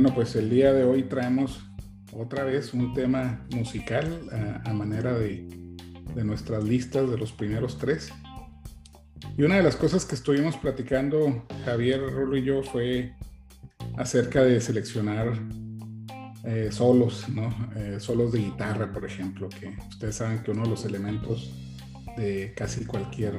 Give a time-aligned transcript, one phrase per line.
[0.00, 1.60] Bueno, pues el día de hoy traemos
[2.14, 5.46] otra vez un tema musical a, manera de,
[6.14, 8.10] de, nuestras listas de los primeros tres.
[9.36, 13.12] Y una de las cosas que estuvimos platicando Javier, Rulo y yo fue
[13.98, 15.34] acerca de seleccionar
[16.44, 17.54] eh, solos, ¿no?
[17.76, 21.52] Eh, solos de guitarra, por ejemplo, que ustedes saben que uno de los elementos
[22.16, 23.34] de casi cualquier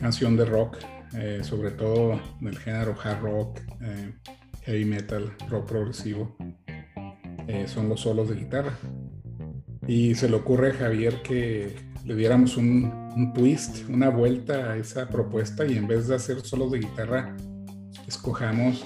[0.00, 0.78] canción de rock,
[1.12, 3.60] eh, sobre todo del género hard rock,
[4.62, 6.36] heavy metal, rock progresivo,
[7.66, 8.78] son los solos de guitarra.
[9.86, 11.74] Y se le ocurre a Javier que
[12.04, 16.40] le diéramos un, un twist, una vuelta a esa propuesta y en vez de hacer
[16.42, 17.36] solos de guitarra,
[18.06, 18.84] escojamos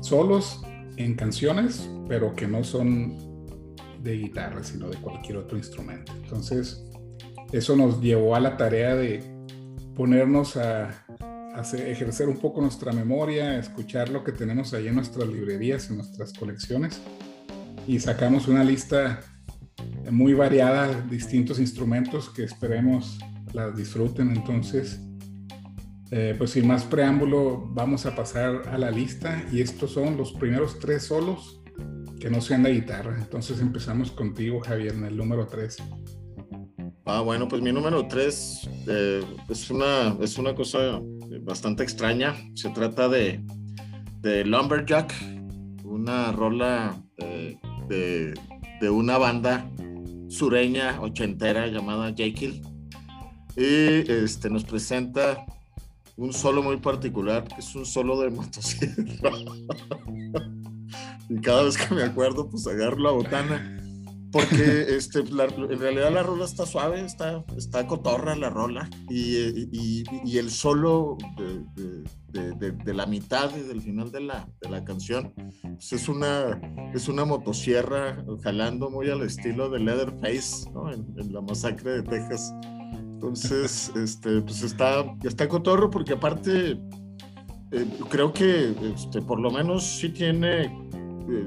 [0.00, 0.62] solos
[0.96, 3.16] en canciones, pero que no son
[4.02, 6.12] de guitarra, sino de cualquier otro instrumento.
[6.22, 6.84] Entonces,
[7.52, 9.22] eso nos llevó a la tarea de
[9.94, 11.06] ponernos a,
[11.56, 16.32] ejercer un poco nuestra memoria, escuchar lo que tenemos ahí en nuestras librerías, en nuestras
[16.32, 17.00] colecciones,
[17.86, 19.20] y sacamos una lista
[20.10, 23.18] muy variada, distintos instrumentos que esperemos
[23.52, 24.30] las disfruten.
[24.30, 25.00] Entonces,
[26.10, 30.32] eh, pues sin más preámbulo, vamos a pasar a la lista y estos son los
[30.32, 31.60] primeros tres solos
[32.20, 33.16] que no sean de guitarra.
[33.18, 35.76] Entonces empezamos contigo, Javier, en el número 3.
[37.06, 41.00] Ah, bueno, pues mi número 3 eh, es, una, es una cosa
[41.42, 42.34] bastante extraña.
[42.54, 43.44] Se trata de,
[44.20, 45.14] de Lumberjack,
[45.84, 48.34] una rola eh, de,
[48.80, 49.70] de, una banda
[50.28, 52.62] sureña ochentera llamada Jekyll.
[53.56, 55.44] Y este, nos presenta
[56.16, 59.30] un solo muy particular, que es un solo de motosierra.
[61.28, 63.79] y cada vez que me acuerdo, pues agarro la botana.
[64.32, 68.88] Porque este, en realidad la rola está suave, está, está cotorra la rola.
[69.08, 72.04] Y, y, el solo de,
[72.52, 76.60] de, de, la mitad y del final de la, de la canción pues es, una,
[76.94, 80.90] es una motosierra jalando muy al estilo de Leatherface ¿no?
[80.92, 82.54] en, en la masacre de Texas.
[82.94, 86.78] Entonces, este, pues está, está cotorro porque aparte
[87.72, 90.76] eh, creo que este, por lo menos sí tiene,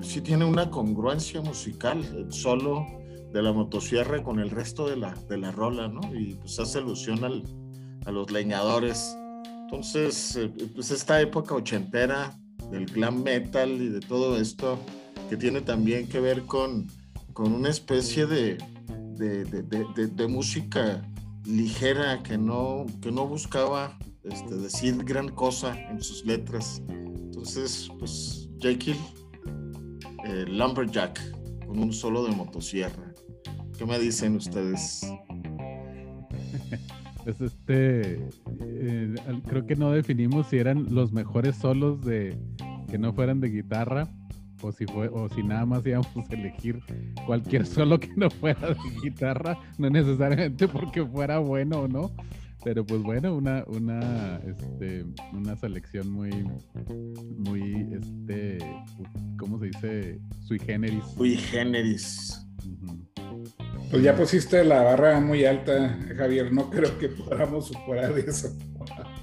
[0.01, 2.85] sí tiene una congruencia musical, el solo
[3.31, 6.01] de la motosierra con el resto de la, de la rola, ¿no?
[6.13, 7.43] Y pues hace alusión al,
[8.05, 9.17] a los leñadores.
[9.63, 12.37] Entonces, eh, pues esta época ochentera
[12.69, 14.77] del glam metal y de todo esto,
[15.29, 16.87] que tiene también que ver con,
[17.33, 18.57] con una especie de,
[19.17, 21.01] de, de, de música
[21.45, 26.81] ligera, que no, que no buscaba este, decir gran cosa en sus letras.
[26.87, 28.97] Entonces, pues Jekyll,
[30.23, 31.19] eh, Lumberjack,
[31.65, 33.13] con un solo de motosierra.
[33.77, 35.01] ¿Qué me dicen ustedes?
[37.23, 38.27] Pues este,
[38.59, 39.15] eh,
[39.47, 42.37] creo que no definimos si eran los mejores solos de
[42.89, 44.09] que no fueran de guitarra
[44.61, 46.79] o si, fue, o si nada más íbamos a elegir
[47.25, 52.11] cualquier solo que no fuera de guitarra, no necesariamente porque fuera bueno o no.
[52.63, 56.31] Pero pues bueno, una, una, este, una selección muy,
[57.37, 58.57] muy, este,
[59.37, 60.19] ¿cómo se dice?
[60.41, 61.03] Sui generis.
[61.17, 62.45] Sui generis.
[63.91, 66.51] Pues ya pusiste la barra muy alta, Javier.
[66.53, 68.49] No creo que podamos superar eso.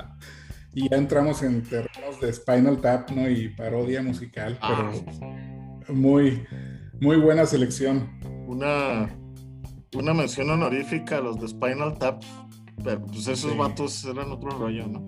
[0.74, 3.28] y ya entramos en terrenos de Spinal Tap, ¿no?
[3.28, 4.92] Y parodia musical, ah.
[4.92, 6.44] pero muy,
[7.00, 8.10] muy buena selección.
[8.46, 9.08] Una,
[9.94, 12.22] una mención honorífica a los de Spinal Tap,
[12.82, 15.04] pero pues esos vatos eran otro rollo, ¿no?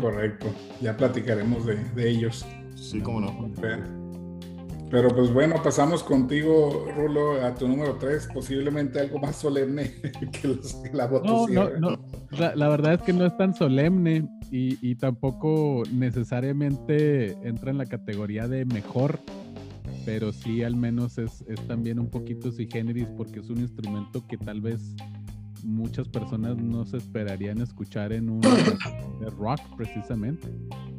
[0.00, 0.46] Correcto,
[0.80, 2.46] ya platicaremos de, de ellos.
[2.74, 3.52] Sí, cómo no.
[4.90, 9.92] Pero pues bueno, pasamos contigo, Rulo, a tu número 3, posiblemente algo más solemne
[10.32, 10.58] que,
[10.92, 11.54] la votación.
[11.54, 11.98] No, no, no.
[12.56, 18.48] La, verdad es que no es tan solemne y, tampoco necesariamente entra en la categoría
[18.48, 19.20] de mejor,
[20.04, 24.36] pero sí al menos es, también un poquito sui generis porque es un instrumento que
[24.38, 24.96] tal vez
[25.64, 28.42] muchas personas no se esperarían escuchar en un
[29.38, 30.48] rock precisamente,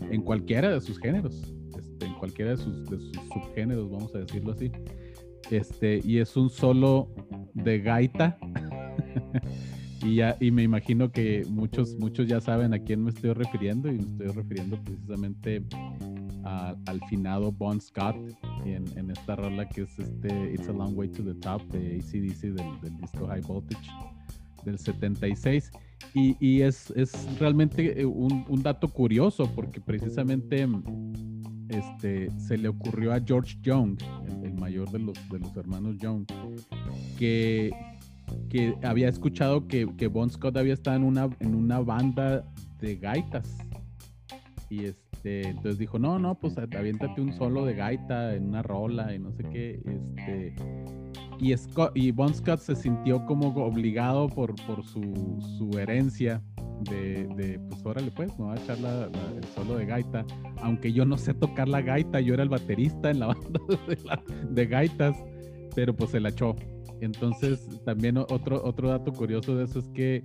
[0.09, 1.53] en cualquiera de sus géneros
[2.05, 4.71] en cualquiera de sus, subgéneros, vamos a decirlo así.
[5.49, 7.09] Este, y es un solo
[7.53, 8.37] de gaita.
[10.03, 13.89] y, ya, y me imagino que muchos, muchos ya saben a quién me estoy refiriendo,
[13.89, 15.63] y me estoy refiriendo precisamente
[16.43, 18.15] al finado Bon Scott
[18.65, 21.97] en, en, esta rola que es este It's a Long Way to the Top de
[21.97, 23.89] ACDC del, del disco High Voltage
[24.63, 25.71] del 76.
[26.13, 30.67] Y, y es, es, realmente un, un, dato curioso porque precisamente
[31.69, 33.97] este, se le ocurrió a George Young,
[34.43, 36.25] el, mayor de los, de los hermanos Young,
[37.17, 37.71] que,
[38.49, 42.45] que había escuchado que, que Bon Scott había estado en una, en una banda
[42.79, 43.57] de gaitas.
[44.69, 44.85] Y,
[45.21, 49.19] Este, entonces dijo, no, no, pues aviéntate un solo de gaita en una rola y
[49.19, 49.79] no sé qué.
[49.85, 50.55] Este,
[51.41, 55.01] y, Scott, y Bon Scott se sintió como obligado por, por su,
[55.57, 56.41] su herencia
[56.89, 60.23] de, de, pues órale pues, me voy a echar el solo de gaita.
[60.61, 63.97] Aunque yo no sé tocar la gaita, yo era el baterista en la banda de,
[64.49, 65.17] de gaitas,
[65.75, 66.55] pero pues se la echó.
[67.01, 70.23] Entonces, también otro, otro dato curioso de eso es que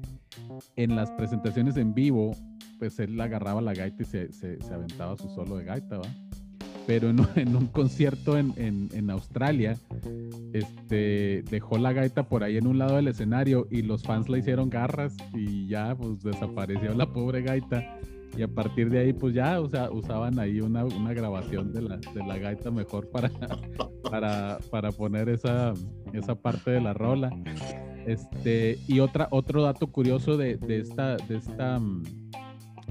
[0.76, 2.32] en las presentaciones en vivo,
[2.78, 6.08] pues él agarraba la gaita y se, se, aventaba su solo de gaita, ¿va?
[6.87, 9.77] Pero en, un concierto en, en, en, Australia,
[10.53, 14.38] este, dejó la gaita por ahí en un lado del escenario y los fans le
[14.38, 17.99] hicieron garras y ya, pues desapareció la pobre gaita.
[18.37, 22.25] Y a partir de ahí, pues ya, usaban ahí una, una grabación de la, de
[22.27, 23.31] la gaita mejor para,
[24.11, 25.73] para, para poner esa,
[26.12, 27.31] esa parte de la rola.
[28.06, 31.81] Este, y otra, otro dato curioso de, de, esta, de, esta,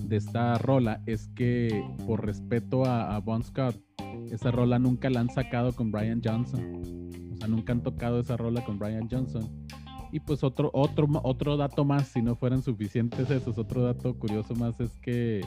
[0.02, 3.76] de esta rola es que por respeto a, a Bon Scott,
[4.32, 7.10] esa rola nunca la han sacado con Brian Johnson.
[7.34, 9.50] O sea, nunca han tocado esa rola con Brian Johnson.
[10.12, 14.56] Y pues otro, otro, otro dato más, si no fueran suficientes esos, otro dato curioso
[14.56, 15.42] más es que,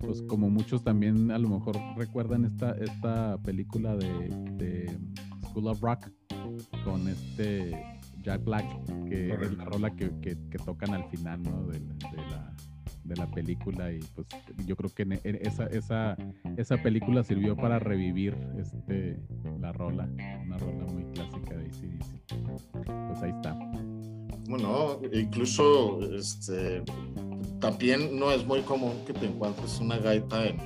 [0.00, 4.98] pues como muchos también a lo mejor recuerdan esta, esta película de, de
[5.48, 6.10] School of Rock
[6.84, 7.80] con este
[8.22, 8.64] Jack Black,
[9.08, 10.34] que es la rola que, que,
[10.64, 11.66] tocan al final ¿no?
[11.68, 12.56] de, la,
[13.04, 14.26] de la película y pues
[14.66, 16.16] yo creo que esa, esa,
[16.56, 19.18] esa película sirvió para revivir este,
[19.60, 20.08] la rola,
[20.44, 22.18] una rola muy clásica de ACDC.
[23.08, 23.58] Pues ahí está.
[24.48, 26.82] Bueno, incluso este,
[27.60, 30.58] también no es muy común que te encuentres una gaita en,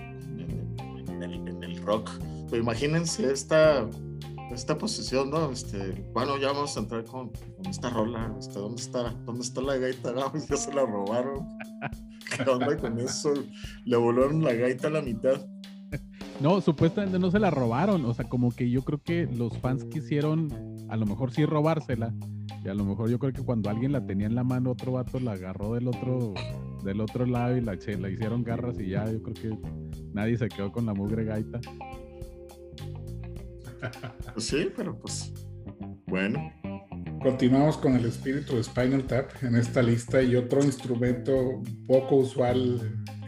[1.21, 2.11] en, el, rock.
[2.49, 3.89] Pero imagínense esta,
[4.53, 5.51] esta posición, ¿no?
[5.51, 7.31] Este, bueno, ya vamos a entrar con,
[7.69, 8.35] esta rola.
[8.39, 10.13] Este, ¿dónde, está, ¿Dónde está la gaita?
[10.13, 11.47] No, ya se la robaron.
[12.37, 13.33] ¿Qué onda con eso?
[13.85, 15.41] Le volaron la gaita a la mitad.
[16.41, 18.05] No, supuestamente no se la robaron.
[18.05, 20.49] O sea, como que yo creo que los fans quisieron,
[20.89, 22.13] a lo mejor sí robársela
[22.65, 24.93] y a lo mejor yo creo que cuando alguien la tenía en la mano, otro
[24.93, 26.33] vato la agarró del otro,
[26.85, 29.59] del otro lado y la, la hicieron garras y ya, yo creo que
[30.13, 31.61] nadie se quedó con la mugre gaita.
[34.33, 35.33] Pues sí, pero pues
[36.07, 36.53] bueno.
[37.23, 42.81] Continuamos con el espíritu de Spinal Tap en esta lista y otro instrumento poco usual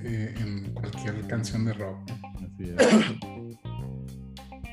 [0.03, 2.11] eh, en cualquier canción de rock.
[2.11, 3.35] Así es.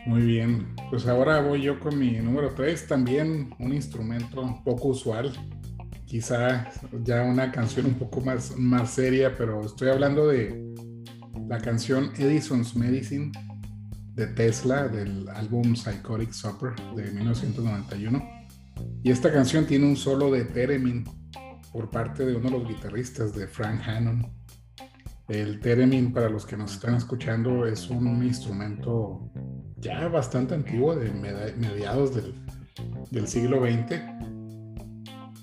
[0.07, 5.31] Muy bien, pues ahora voy yo con mi número 3, también un instrumento poco usual,
[6.05, 6.71] quizá
[7.03, 10.73] ya una canción un poco más, más seria, pero estoy hablando de
[11.47, 13.31] la canción Edison's Medicine
[14.21, 18.23] de Tesla del álbum Psychotic Supper de 1991.
[19.03, 21.03] Y esta canción tiene un solo de Theremin
[21.73, 24.31] por parte de uno de los guitarristas de Frank Hannon.
[25.27, 29.31] El Theremin, para los que nos están escuchando, es un instrumento
[29.77, 31.09] ya bastante antiguo, de
[31.57, 34.01] mediados del, siglo XX,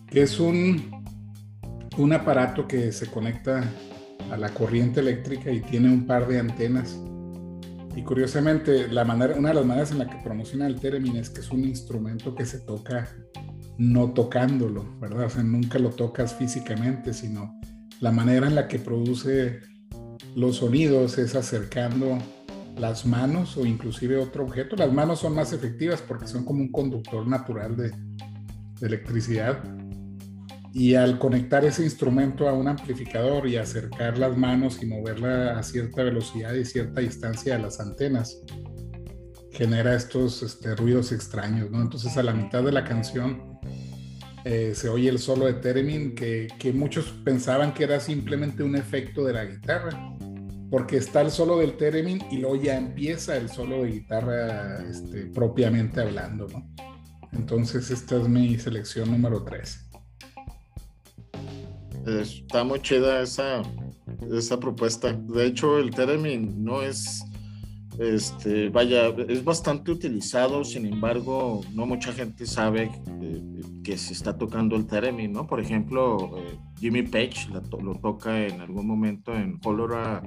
[0.06, 1.04] que es un,
[1.96, 3.64] un aparato que se conecta
[4.30, 6.96] a la corriente eléctrica y tiene un par de antenas.
[7.98, 11.30] Y curiosamente, la manera, una de las maneras en la que promociona el Theremin es
[11.30, 13.08] que es un instrumento que se toca
[13.76, 15.24] no tocándolo, ¿verdad?
[15.26, 17.58] O sea, nunca lo tocas físicamente, sino
[17.98, 19.58] la manera en la que produce
[20.36, 22.18] los sonidos es acercando
[22.76, 24.76] las manos o inclusive otro objeto.
[24.76, 27.90] Las manos son más efectivas porque son como un conductor natural de,
[28.80, 29.60] electricidad.
[30.78, 35.62] Y al conectar ese instrumento a un amplificador y acercar las manos y moverla a
[35.64, 38.40] cierta velocidad y cierta distancia a las antenas,
[39.50, 41.82] genera estos este, ruidos extraños, ¿no?
[41.82, 43.58] Entonces a la mitad de la canción
[44.44, 48.76] eh, se oye el solo de Theremin que, que muchos pensaban que era simplemente un
[48.76, 50.14] efecto de la guitarra
[50.70, 55.26] porque está el solo del Theremin y luego ya empieza el solo de guitarra este,
[55.26, 56.70] propiamente hablando, ¿no?
[57.32, 59.87] Entonces esta es mi selección número 3.
[62.06, 63.62] Está muy chida esa,
[64.32, 65.12] esa propuesta.
[65.12, 67.24] De hecho, el Theremin no es,
[67.98, 72.90] este, vaya, es bastante utilizado, sin embargo, no mucha gente sabe
[73.20, 75.46] eh, que se está tocando el Theremin, ¿no?
[75.46, 80.22] Por ejemplo, eh, Jimmy Page lo toca en algún momento en Colora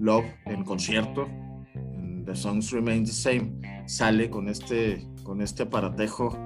[0.00, 1.26] Love en concierto.
[2.24, 3.60] The Songs Remain the Same.
[3.86, 6.36] Sale con este, con este aparatejo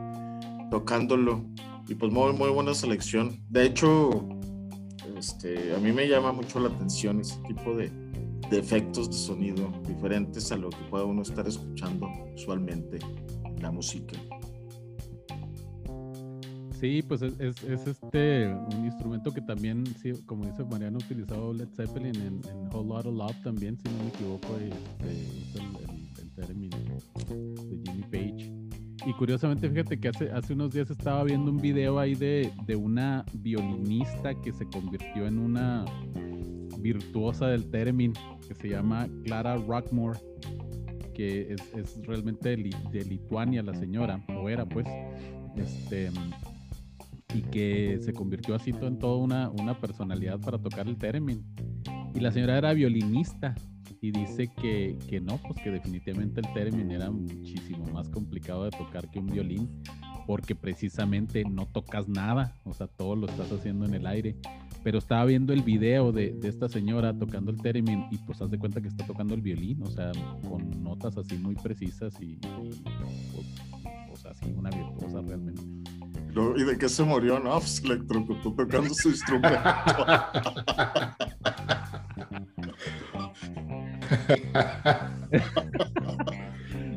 [0.71, 1.45] tocándolo.
[1.89, 3.41] Y pues muy, muy buena selección.
[3.49, 4.29] De hecho,
[5.19, 7.91] este, a mí me llama mucho la atención ese tipo de,
[8.51, 12.99] de efectos de sonido diferentes a lo que pueda uno estar escuchando usualmente
[13.45, 14.17] en la música.
[16.81, 21.69] Sí, pues es, es, este un instrumento que también, sí, como dice Mariano, utilizado Led
[21.75, 26.77] Zeppelin en, en Whole Lotta Love también, si no me equivoco, este, el, el, término
[26.79, 28.58] de Jimmy Page.
[29.09, 34.35] Y curiosamente, fíjate que hace, unos días estaba viendo un video ahí de, una violinista
[34.35, 35.87] que se convirtió en una
[36.81, 38.13] virtuosa del término,
[38.47, 40.21] que se llama Clara Rockmore,
[41.15, 44.87] que es, realmente de, Lituania la señora, o era pues,
[45.57, 46.11] este
[47.33, 51.43] y que se convirtió así en toda una, una personalidad para tocar el theremin.
[52.15, 53.55] Y la señora era violinista
[54.01, 58.71] y dice que, que no, pues que definitivamente el theremin era muchísimo más complicado de
[58.71, 59.83] tocar que un violín
[60.27, 64.37] porque precisamente no tocas nada, o sea, todo lo estás haciendo en el aire.
[64.85, 68.51] Pero estaba viendo el video de, de esta señora tocando el theremin y pues haz
[68.51, 70.13] de cuenta que está tocando el violín, o sea,
[70.47, 72.83] con notas así muy precisas y, pues,
[74.13, 75.63] o sea, así una virtuosa realmente.
[76.57, 77.41] ¿Y de qué se murió?
[77.41, 79.59] No, pues electrocutó tocando su instrumento.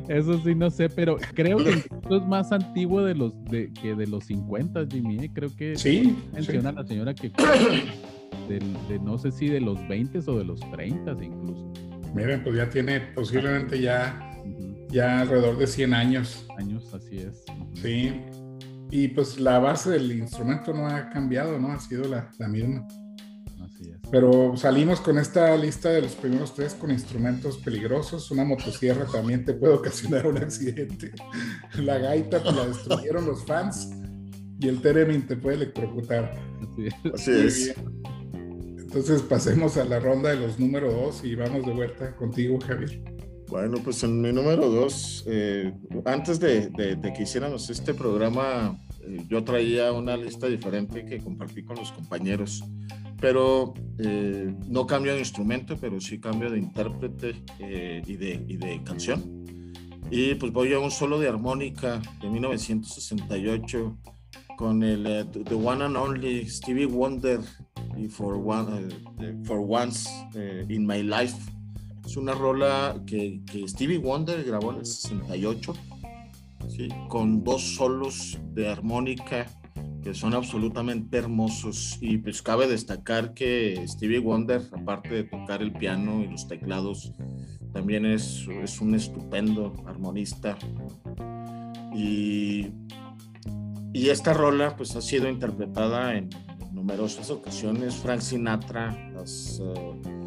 [0.08, 3.94] Eso sí, no sé, pero creo que esto es más antiguo de los de, que
[3.94, 5.24] de los 50, Jimmy.
[5.24, 5.30] ¿eh?
[5.32, 7.30] Creo que sí, menciona la señora que
[8.48, 11.72] de, no sé si de los 20 o de los 30 incluso.
[12.14, 14.36] Miren, pues ya tiene posiblemente ya,
[14.90, 16.46] ya alrededor de 100 años.
[16.58, 17.44] Años, así es.
[17.80, 18.12] Sí.
[18.90, 21.72] Y pues la base del instrumento no ha cambiado, ¿no?
[21.72, 22.86] Ha sido la, la misma.
[23.64, 23.98] Así es.
[24.10, 28.30] Pero salimos con esta lista de los primeros tres con instrumentos peligrosos.
[28.30, 31.12] Una motosierra también te puede ocasionar un accidente.
[31.78, 33.90] La gaita te la destruyeron los fans.
[34.60, 36.32] Y el Teremin te puede electrocutar.
[36.62, 37.14] Así es.
[37.14, 37.30] Así
[37.70, 37.74] es.
[38.92, 43.02] Entonces pasemos a la ronda de los número dos y vamos de vuelta contigo, Javier.
[43.48, 45.72] Bueno, pues en mi número dos, eh,
[46.04, 51.76] antes de, que hiciéramos este programa, eh, yo traía una lista diferente que compartí con
[51.76, 52.64] los compañeros,
[53.22, 58.82] pero eh, no cambio de instrumento, pero sí cambio de intérprete y, de, y de
[58.84, 59.44] canción.
[60.10, 63.96] Y pues voy a un solo de armónica de 1968
[64.58, 67.40] con el The One and Only Stevie Wonder
[67.96, 68.88] y For, one,
[69.44, 70.10] for Once
[70.68, 71.36] in My Life
[72.04, 75.72] es una rola que, Stevie Wonder grabó en el 68,
[76.68, 76.88] ¿sí?
[77.08, 79.46] con dos solos de armónica
[80.02, 81.98] que son absolutamente hermosos.
[82.00, 87.12] Y pues cabe destacar que Stevie Wonder, aparte de tocar el piano y los teclados,
[87.72, 90.58] también es, es un estupendo armonista.
[91.94, 92.70] Y,
[93.92, 96.30] y esta rola pues ha sido interpretada en,
[96.72, 97.96] numerosas ocasiones.
[97.96, 99.60] Frank Sinatra, las...
[99.62, 100.22] Eh,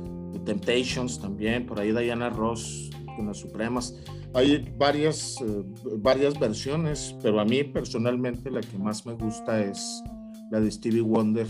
[0.45, 3.95] Temptations también, por ahí Diana Ross con las Supremas.
[4.33, 5.63] Hay varias, eh,
[5.97, 10.03] varias versiones, pero a mí personalmente la que más me gusta es
[10.51, 11.47] la de Stevie Wonder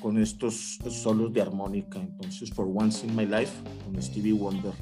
[0.00, 1.98] con estos solos de armónica.
[1.98, 3.52] Entonces, For Once in My Life,
[3.84, 4.72] con Stevie Wonder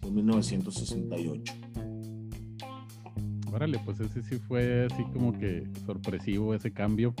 [0.00, 1.52] de 1968.
[3.52, 7.14] Órale, pues ese sí fue así como que sorpresivo ese cambio.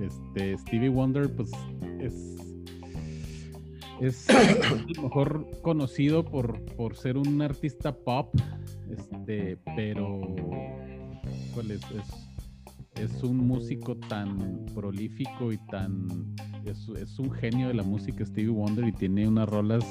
[0.00, 1.50] Este Stevie Wonder, pues
[1.98, 2.36] es
[4.00, 4.26] es
[5.02, 8.34] mejor conocido por, por ser un artista pop,
[8.90, 10.20] este, pero
[11.70, 11.80] es,
[13.00, 16.34] es, un músico tan prolífico y tan...
[16.64, 19.84] Es, es, un genio de la música Stevie Wonder y tiene unas rolas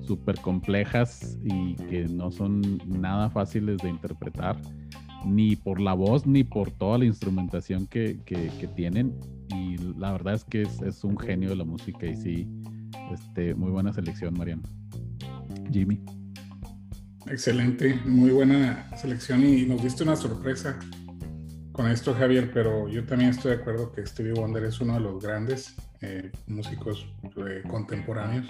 [0.00, 4.56] súper complejas y que no son nada fáciles de interpretar,
[5.24, 9.18] ni por la voz ni por toda la instrumentación que, que, que tienen.
[9.48, 12.48] Y la verdad es que es, es un genio de la música y sí
[13.12, 14.62] este, muy buena selección, Mariano.
[15.70, 16.02] Jimmy.
[17.26, 20.78] Excelente, muy buena selección y nos diste una sorpresa
[21.72, 25.00] con esto, Javier, pero yo también estoy de acuerdo que Stevie Wonder es uno de
[25.00, 27.06] los grandes eh, músicos
[27.46, 28.46] eh, contemporáneos.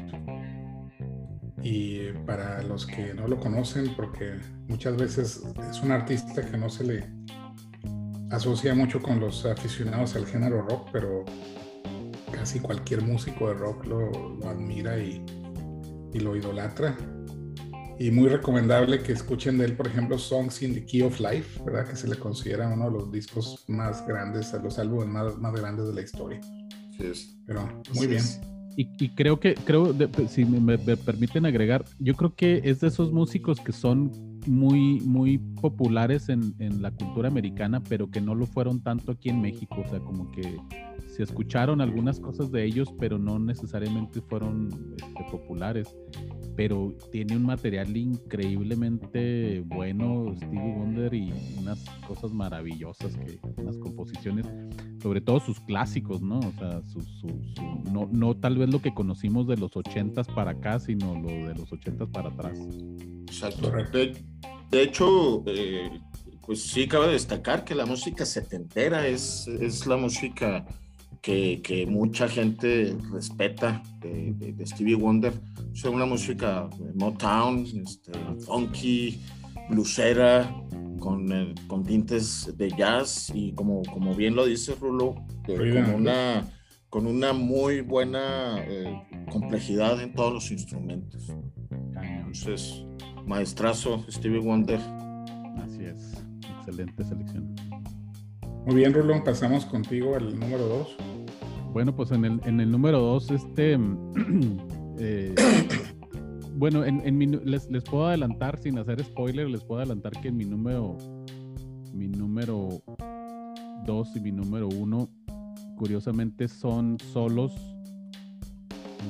[1.62, 4.34] Y para los que no lo conocen, porque
[4.68, 7.04] muchas veces es un artista que no se le
[8.30, 11.24] asocia mucho con los aficionados al género rock, pero
[12.36, 14.10] casi cualquier músico de rock lo,
[14.48, 15.24] admira y,
[16.14, 16.96] lo idolatra.
[17.98, 21.62] Y muy recomendable que escuchen de él, por ejemplo, Songs in the Key of Life,
[21.64, 21.88] ¿verdad?
[21.88, 25.86] Que se le considera uno de los discos más grandes, los álbumes más, más grandes
[25.86, 26.40] de la historia.
[26.98, 28.22] Sí Pero muy bien.
[28.78, 29.94] Y, creo que, creo,
[30.28, 34.12] si me, permiten agregar, yo creo que es de esos músicos que son
[34.46, 39.30] muy, muy populares en, en, la cultura americana, pero que no lo fueron tanto aquí
[39.30, 39.76] en México.
[39.82, 40.58] O sea, como que
[41.16, 44.68] se escucharon algunas cosas de ellos, pero no necesariamente fueron
[44.98, 45.96] este, populares.
[46.54, 54.46] pero tiene un material increíblemente bueno, Stevie Wonder, y unas cosas maravillosas, que, unas composiciones,
[55.02, 56.38] sobre todo sus clásicos, ¿no?
[56.38, 56.82] O sea,
[57.90, 61.54] no, no tal vez lo que conocimos de los ochentas para acá, sino lo de
[61.54, 62.58] los ochentas para atrás.
[63.26, 63.70] Exacto.
[63.92, 64.22] De,
[64.70, 65.90] de hecho, eh,
[66.44, 70.66] pues sí, cabe destacar que la música setentera es, es la música
[71.26, 75.32] que, que mucha gente respeta de, Stevie Wonder.
[75.74, 78.12] Es una música de Motown, este,
[78.46, 79.20] funky,
[79.68, 80.48] bluesera,
[81.00, 85.16] con, eh, con, tintes de jazz y como, como bien lo dice Rulo,
[85.48, 86.48] eh, con, una,
[86.90, 88.64] con una muy buena
[89.32, 91.26] complejidad en todos los instrumentos.
[92.00, 92.84] Entonces,
[93.26, 94.78] maestrazo Stevie Wonder
[96.66, 97.54] excelente selección.
[98.66, 101.15] Muy bien, Rulón, pasamos contigo al número 2.
[101.76, 103.78] Bueno, pues en el, en el número 2, este.
[104.98, 105.34] Eh,
[106.56, 110.46] bueno, en, les, les, puedo adelantar, sin hacer spoiler, les puedo adelantar que en mi
[110.46, 110.96] número.
[111.92, 112.82] Mi número
[113.84, 115.08] 2 y mi número 1,
[115.76, 117.52] curiosamente, son solos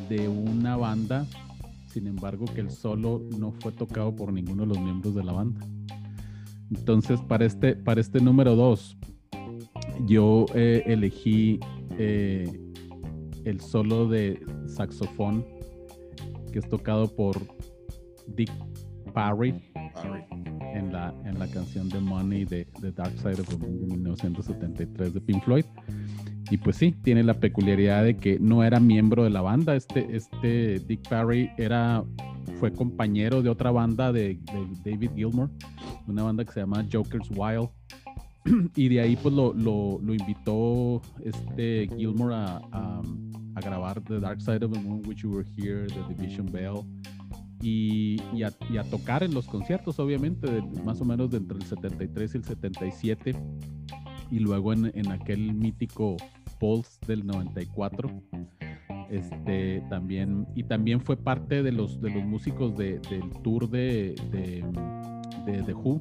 [0.08, 1.24] de una banda.
[1.86, 5.32] Sin embargo, que el solo no fue tocado por ninguno de los miembros de la
[5.34, 5.64] banda.
[6.74, 8.96] Entonces, para este, para este número 2,
[10.08, 11.60] yo eh, elegí
[11.98, 12.60] eh,
[13.44, 15.44] el solo de saxofón
[16.52, 17.36] que es tocado por
[18.28, 18.50] Dick
[19.12, 19.54] Parry,
[20.74, 23.86] En, la, en la canción de Money de, The Dark Side of the Moon de
[23.86, 25.64] 1973 de Pink Floyd.
[26.50, 29.74] Y pues sí, tiene la peculiaridad de que no era miembro de la banda.
[29.74, 32.04] Este, este Dick Parry era,
[32.60, 34.38] fue compañero de otra banda de,
[34.84, 35.50] de David Gilmour
[36.06, 37.68] una banda que se llama Joker's Wild.
[38.76, 44.64] y de ahí pues lo, lo, invitó este Gilmore a, a, grabar The Dark Side
[44.64, 46.82] of the Moon, Which You Were Here, The Division Bell.
[47.62, 48.50] Y, y, a,
[48.90, 53.36] tocar en los conciertos, obviamente, más o menos entre el 73 y el 77.
[54.30, 56.16] Y luego en, en aquel mítico
[56.60, 58.10] Pulse del 94.
[59.10, 64.14] Este también, y también fue parte de los, de los músicos de, del tour de,
[64.30, 64.64] de
[65.46, 66.00] de The Who,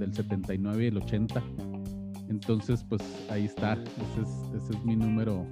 [0.00, 1.42] del 79 y el 80.
[2.28, 3.74] Entonces, pues ahí está.
[3.74, 5.46] Ese es, mi número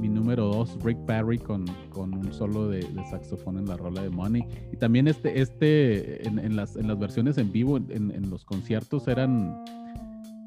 [0.00, 4.10] mi número 2, Rick Perry con, con un solo de, saxofón en la rola de
[4.10, 4.44] Money.
[4.72, 9.06] Y también este, este en, las, en las versiones en vivo, en, en, los conciertos
[9.06, 9.62] eran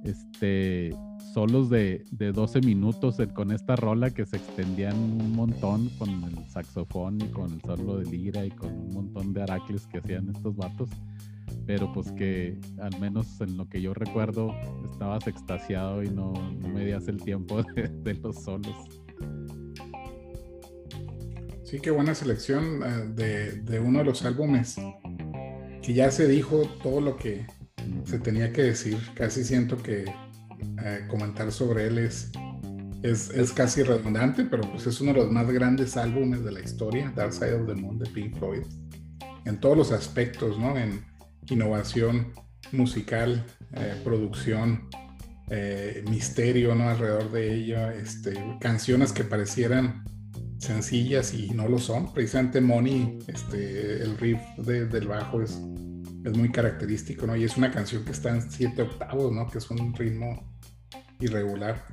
[0.04, 0.94] este
[1.34, 6.46] solos de, de 12 minutos con esta rola que se extendían un montón con el
[6.50, 10.30] saxofón y con el solo de lira y con un montón de aracles que hacían
[10.30, 10.90] estos vatos.
[11.66, 14.52] Pero pues que al menos en lo que yo recuerdo
[14.92, 18.76] estabas extasiado y no, no medías el tiempo de, los solos.
[21.64, 24.76] Sí, qué buena selección eh, de, de uno de los álbumes
[25.82, 27.46] que ya se dijo todo lo que
[28.06, 28.98] se tenía que decir.
[29.14, 30.06] Casi siento que
[30.84, 32.32] eh, comentar sobre él es,
[33.04, 37.12] es, casi redundante, pero pues es uno de los más grandes álbumes de la historia,
[37.16, 38.64] Dark Side of the Moon de Pink Floyd,
[39.46, 40.78] en todos los aspectos, ¿no?
[40.78, 41.06] En
[41.50, 42.34] innovación
[42.72, 44.90] musical, eh, producción,
[45.50, 46.90] eh, misterio, ¿no?
[46.90, 50.04] Alrededor de ella, este, canciones que parecieran
[50.58, 52.14] sencillas y no lo son.
[52.14, 55.60] Precisamente Money, este, el riff del bajo es,
[56.24, 57.36] es muy característico, ¿no?
[57.36, 59.48] Y es una canción que está en siete octavos, ¿no?
[59.48, 60.52] Que es un ritmo
[61.20, 61.84] irregular.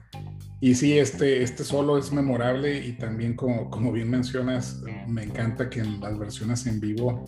[0.60, 5.68] Y sí, este, este solo es memorable y también como, como bien mencionas, me encanta
[5.68, 7.24] que en las versiones en vivo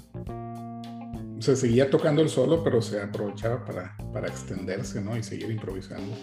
[1.38, 5.16] se seguía tocando el solo, pero se aprovechaba para, para extenderse, ¿no?
[5.16, 6.14] Y seguir improvisando.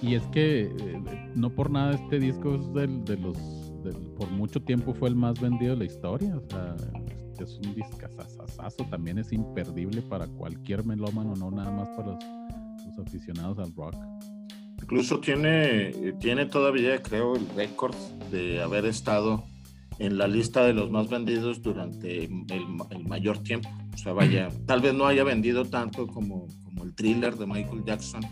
[0.00, 3.36] Y, es que eh, no por nada este disco es del, de los,
[4.16, 6.76] por mucho tiempo fue el más vendido de la historia, o sea,
[7.40, 12.24] es un discazazazo, también es imperdible para cualquier melómano, no nada más para los,
[12.86, 13.96] los aficionados al rock.
[14.80, 17.94] Incluso tiene, tiene todavía, creo, el récord
[18.30, 19.44] de haber estado
[19.98, 23.68] en la lista de los más vendidos durante el, mayor tiempo.
[23.94, 27.84] O sea, vaya, tal vez no haya vendido tanto como, como el thriller de Michael
[27.84, 28.22] Jackson,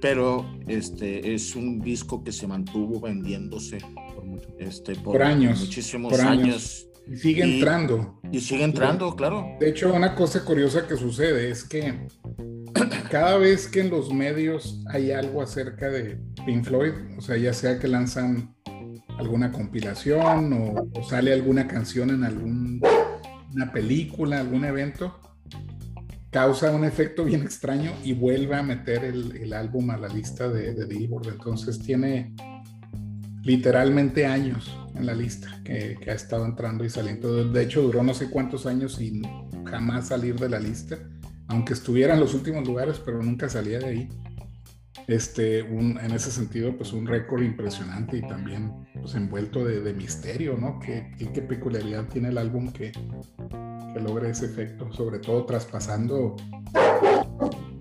[0.00, 3.78] pero este es un disco que se mantuvo vendiéndose
[4.14, 5.60] por, mucho, este, por, años.
[5.60, 6.86] Muchísimos años.
[7.10, 8.20] Y sigue entrando.
[8.32, 9.46] Y sigue entrando, claro.
[9.60, 12.06] De hecho, una cosa curiosa que sucede es que
[13.10, 17.52] cada vez que en los medios hay algo acerca de Pink Floyd, o sea, ya
[17.52, 18.54] sea que lanzan
[19.18, 25.20] alguna compilación o, sale alguna canción en alguna película, algún evento,
[26.30, 30.74] causa un efecto bien extraño y vuelve a meter el, álbum a la lista de,
[30.74, 31.28] de Billboard.
[31.28, 32.34] Entonces tiene,
[33.44, 37.44] literalmente años en la lista que, ha estado entrando y saliendo.
[37.44, 39.22] De hecho, duró no sé cuántos años sin
[39.64, 40.98] jamás salir de la lista,
[41.48, 44.08] aunque estuviera en los últimos lugares, pero nunca salía de ahí.
[45.06, 50.56] Este, un, en ese sentido, pues un récord impresionante y también pues, envuelto de, misterio,
[50.56, 50.78] ¿no?
[50.80, 56.36] ¿Qué, ¿Qué, peculiaridad tiene el álbum que, que logre ese efecto, sobre todo traspasando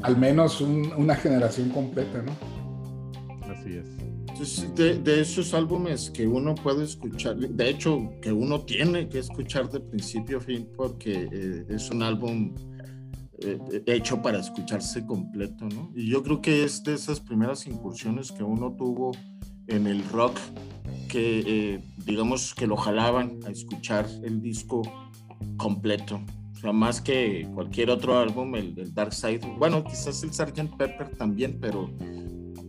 [0.02, 2.34] al menos una generación completa, ¿no?
[3.50, 4.04] Así es.
[4.76, 9.80] De, esos álbumes que uno puede escuchar, de hecho, que uno tiene que escuchar de
[9.80, 12.54] principio a fin, porque eh, es un álbum
[13.40, 15.92] eh, hecho para escucharse completo, ¿no?
[15.96, 19.12] Y yo creo que es de esas primeras incursiones que uno tuvo
[19.68, 20.38] en el rock,
[21.08, 24.82] que eh, digamos que lo jalaban a escuchar el disco
[25.58, 26.22] completo.
[26.54, 30.78] O sea, más que cualquier otro álbum, el, el Dark Side, bueno, quizás el Sgt.
[30.78, 31.90] Pepper también, pero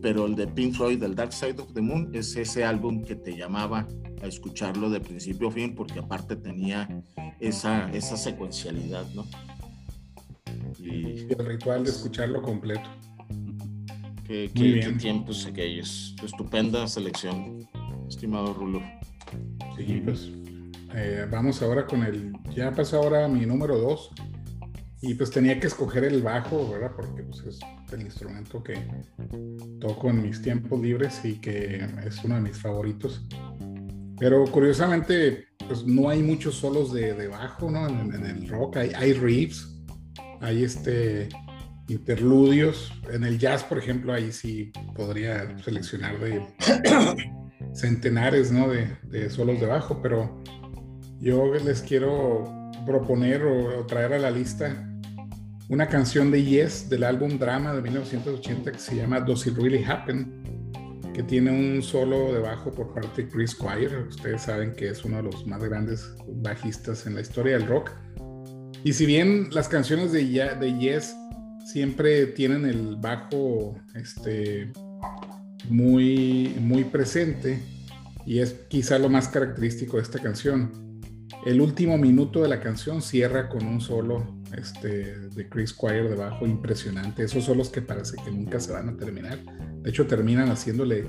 [0.05, 3.15] pero el de Pink Floyd, el Dark Side of the Moon, es ese álbum que
[3.15, 3.87] te llamaba
[4.21, 6.87] a escucharlo de principio a fin, porque aparte tenía
[7.39, 9.25] esa, esa secuencialidad, ¿no?
[10.79, 12.89] Y, el ritual de escucharlo completo.
[14.25, 16.15] Qué, qué, tiempos aquellos.
[16.23, 17.67] Estupenda selección,
[18.07, 18.81] estimado Rulo.
[19.77, 20.31] Sí, pues
[20.93, 22.33] eh, vamos ahora con el.
[22.55, 24.11] Ya pasó ahora mi número dos.
[25.01, 26.91] Y pues tenía que escoger el bajo, ¿verdad?
[26.95, 27.59] Porque pues, es
[27.91, 28.75] el instrumento que
[29.79, 33.21] toco en mis tiempos libres y que es uno de mis favoritos.
[34.17, 37.87] Pero curiosamente, pues no hay muchos solos de, bajo, ¿no?
[37.87, 39.74] En, el rock hay, hay riffs,
[40.45, 41.29] hay este
[41.87, 42.91] interludios.
[43.11, 46.41] En el jazz, por ejemplo, ahí sí podría seleccionar de
[47.73, 48.67] centenares, ¿no?
[48.67, 50.41] De, solos de bajo, pero
[51.19, 52.43] yo les quiero
[52.85, 54.91] proponer o traer a la lista
[55.69, 59.83] una canción de Yes del álbum Drama de 1980 que se llama Does It Really
[59.83, 64.03] Happen, que tiene un solo de bajo por parte de Chris Squire.
[64.03, 67.91] Ustedes saben que es uno de los más grandes bajistas en la historia del rock.
[68.85, 71.15] Y si bien las canciones de, de Yes
[71.65, 74.71] siempre tienen el bajo este,
[75.67, 77.63] muy, muy presente,
[78.27, 81.01] y es quizá lo más característico de esta canción,
[81.47, 86.45] el último minuto de la canción cierra con un solo este, de Chris Squire debajo,
[86.45, 87.23] impresionante.
[87.23, 89.43] Esos son los que parece que nunca se van a terminar.
[89.81, 91.07] De hecho, terminan haciéndole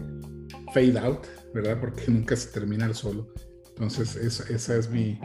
[0.73, 1.79] fade out, ¿verdad?
[1.79, 3.35] Porque nunca se termina el solo.
[3.69, 5.21] Entonces, esa es mi,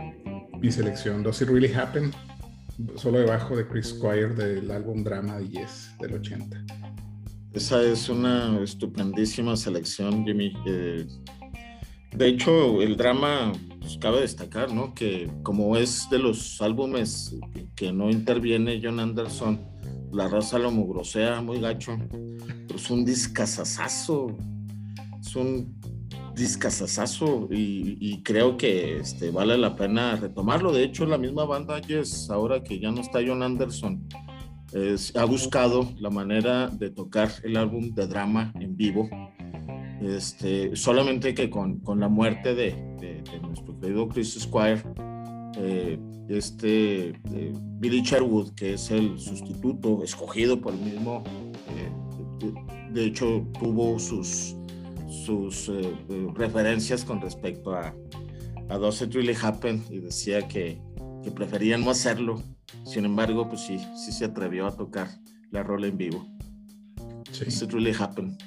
[0.60, 1.24] mi selección.
[1.24, 2.12] Does It Really Happen?
[2.96, 6.66] Solo debajo de Chris Squire del álbum Drama de Yes del 80.
[7.54, 10.54] Esa es una estupendísima selección, Jimmy.
[10.66, 11.06] Eh,
[12.16, 14.94] de hecho, el drama pues, cabe destacar, ¿no?
[14.94, 17.36] Que como es de los álbumes
[17.76, 19.60] que, no interviene John Anderson,
[20.14, 21.98] la raza lo mugrosea muy gacho,
[22.74, 24.38] es un discazazazo,
[25.20, 25.81] es un
[26.42, 30.72] discazazazo y, creo que este, vale la pena retomarlo.
[30.72, 34.08] De hecho, la misma banda Yes, ahora que ya no está John Anderson,
[35.16, 39.10] ha buscado la manera de tocar el álbum de drama en vivo
[40.02, 44.82] este, solamente que con, la muerte de, de, nuestro querido Chris Squire,
[45.58, 51.24] eh, este eh, Billy Sherwood, que es el sustituto escogido por el mismo,
[51.70, 51.92] eh,
[52.92, 54.56] de, hecho tuvo sus,
[55.12, 55.72] sus
[56.36, 57.94] referencias con respecto a,
[58.70, 60.82] a Does It Really Happen y decía que,
[61.24, 62.42] que preferían no hacerlo.
[62.86, 65.08] Sin embargo, pues sí, sí se atrevió a tocar
[65.52, 66.26] la rola en vivo.
[67.40, 68.38] Does It Really Happen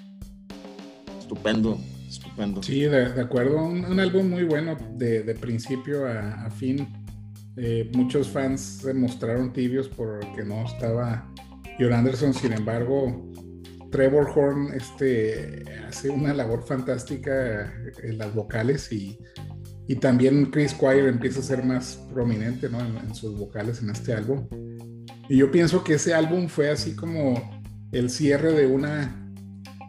[1.24, 2.62] estupendo, estupendo.
[2.62, 6.87] Sí, de, acuerdo, un, álbum muy bueno de, principio a, fin.
[7.57, 11.27] Eh, muchos fans se mostraron tibios porque no estaba
[11.79, 13.33] John Anderson, sin embargo,
[13.94, 19.16] Trevor Horn este, hace una labor fantástica en las vocales y,
[19.87, 22.80] y también Chris Squire empieza a ser más prominente ¿no?
[22.80, 24.48] en, sus vocales en este álbum.
[25.28, 29.20] Y yo pienso que ese álbum fue así como el cierre de una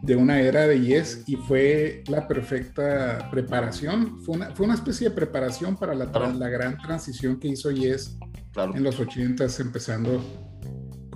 [0.04, 4.20] de una era de Yes y fue la perfecta preparación.
[4.22, 8.16] Fue una, fue una especie de preparación para la, la gran transición que hizo Yes
[8.56, 10.22] en los 80 empezando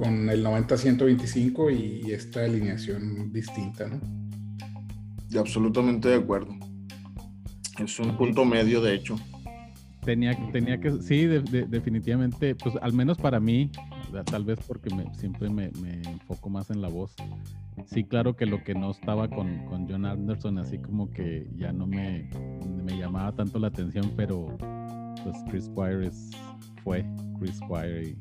[0.00, 4.00] con el 90-125 y esta alineación distinta, ¿no?
[5.30, 6.56] Y absolutamente de acuerdo.
[7.78, 9.16] Es un punto medio, de hecho.
[10.02, 13.70] Tenía, tenía que, sí, definitivamente, pues al menos para mí,
[14.24, 17.14] tal vez porque me, siempre me, me, enfoco más en la voz.
[17.84, 21.72] Sí, claro que lo que no estaba con, con John Anderson, así como que ya
[21.72, 22.30] no me,
[22.82, 24.56] me llamaba tanto la atención, pero
[25.22, 26.30] pues Chris Squire es,
[26.82, 27.04] fue
[27.38, 28.18] Chris Squire y,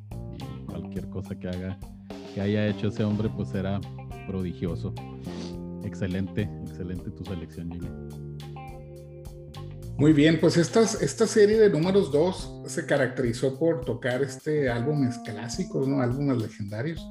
[0.70, 1.78] cualquier cosa que haga,
[2.34, 3.82] que haya hecho ese hombre, pues era
[4.28, 4.94] prodigioso.
[5.84, 7.90] Excelente, excelente tu selección, Jimmy.
[9.98, 15.18] Muy bien, pues esta, esta serie de números 2 se caracterizó por tocar este álbumes
[15.26, 16.02] clásicos, ¿no?
[16.02, 17.06] Álbumes legendarios.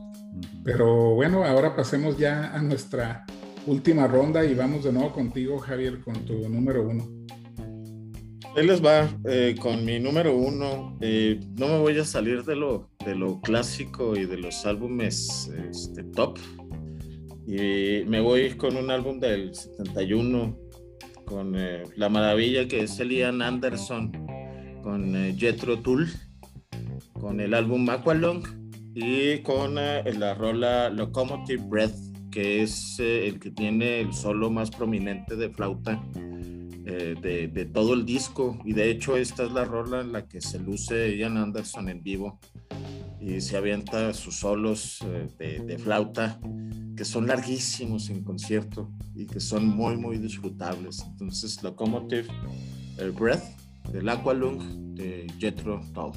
[0.64, 3.26] Pero bueno, ahora pasemos ya a nuestra
[3.66, 7.06] última ronda y vamos de nuevo contigo, Javier, con tu número uno.
[8.56, 10.96] Ahí les va eh, con mi número uno.
[11.02, 15.50] Eh, no me voy a salir de lo, de lo clásico y de los álbumes
[15.70, 16.38] este, top.
[17.46, 20.54] Y me voy con un álbum del 71,
[21.24, 24.12] con eh, la maravilla que es Elian Anderson,
[24.82, 26.08] con Jethro Tull,
[27.14, 28.42] con el álbum Aqualung
[28.94, 31.96] y con la rola Locomotive Breath,
[32.30, 36.02] que es el que tiene el solo más prominente de flauta
[36.90, 40.40] eh, de, todo el disco y de hecho esta es la rola en la que
[40.40, 42.40] se luce Ian Anderson en vivo
[43.20, 45.00] y se avienta sus solos
[45.38, 46.40] eh, de, flauta
[46.96, 52.28] que son larguísimos en concierto y que son muy muy disfrutables entonces Locomotive
[52.98, 53.44] el Breath
[53.92, 56.12] del Aqualung de Jethro Tull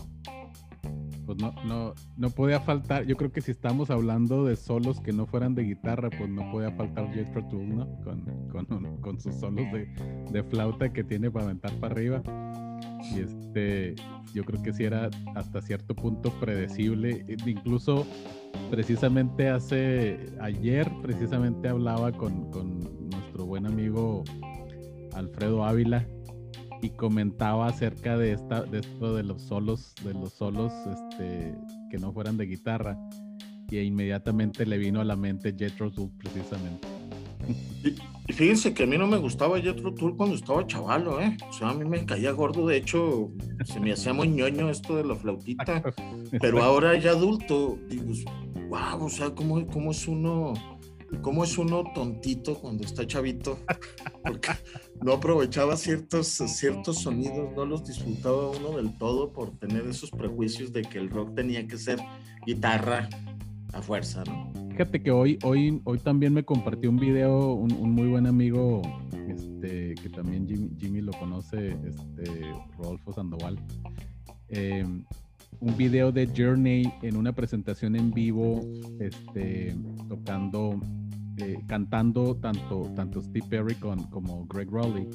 [1.26, 3.06] pues no, no, no podía faltar.
[3.06, 6.52] Yo creo que si estamos hablando de solos que no fueran de guitarra, pues no
[6.52, 7.88] podía faltar Jethro Tull, ¿no?
[8.04, 9.88] Con, con, con sus solos de,
[10.32, 12.24] de, flauta que tiene para aventar para arriba.
[13.04, 13.96] Y este,
[14.34, 17.26] yo creo que sí era hasta cierto punto predecible.
[17.28, 18.06] E, incluso
[18.70, 24.24] precisamente hace ayer, precisamente hablaba con, con nuestro buen amigo
[25.14, 26.06] Alfredo Ávila
[26.82, 31.56] y comentaba acerca de esta de esto de los solos de los solos este
[31.92, 32.98] que no fueran de guitarra
[33.70, 36.91] y inmediatamente le vino a la mente Jethro Tull precisamente
[37.84, 41.38] y, fíjense que a mí no me gustaba Jethro Tull cuando estaba chavalo, ¿eh?
[41.50, 43.32] O sea, a mí me caía gordo, de hecho,
[43.66, 45.84] se me hacía muy ñoño esto de la flautita,
[46.40, 48.14] pero ahora ya adulto, digo,
[48.70, 50.54] wow, o sea, ¿cómo, cómo es uno
[51.22, 53.60] cómo es uno tontito cuando está chavito,
[54.24, 54.50] porque
[55.02, 60.72] no aprovechaba ciertos, ciertos sonidos, no los disfrutaba uno del todo por tener esos prejuicios
[60.72, 62.00] de que el rock tenía que ser
[62.46, 63.10] guitarra
[63.74, 64.51] a fuerza, ¿no?
[64.82, 68.82] Fíjate que hoy, hoy, hoy también me compartió un video un, muy buen amigo,
[69.28, 70.48] este, que también
[70.80, 73.60] Jimmy, lo conoce, este, Rodolfo Sandoval.
[74.50, 74.84] Eh,
[75.60, 78.60] un video de Journey en una presentación en vivo,
[79.00, 79.76] este,
[80.10, 80.80] tocando
[81.38, 85.08] eh, cantando tanto, tanto Steve Perry como Greg Rowley.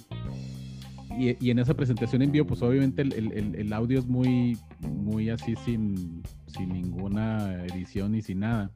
[1.18, 6.22] Y, en esa presentación en vivo, pues obviamente el, audio es muy, muy así sin,
[6.46, 8.70] sin ninguna edición y sin nada.